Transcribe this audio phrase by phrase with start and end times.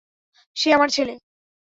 [0.57, 1.13] সে আমার ছেলে!